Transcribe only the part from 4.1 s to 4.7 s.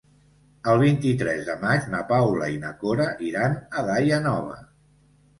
Nova.